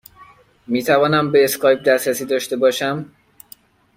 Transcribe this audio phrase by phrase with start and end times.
[0.67, 3.11] می توانم به اسکایپ دسترسی داشته باشم؟